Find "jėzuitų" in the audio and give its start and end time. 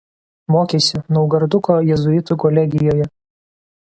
1.89-2.39